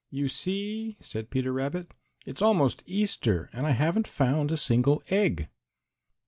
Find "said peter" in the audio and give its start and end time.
0.99-1.53